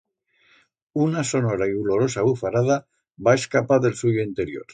[1.03, 2.79] Una sonora y ulorosa bufarada
[3.29, 4.67] va escapar d'el suyo interior.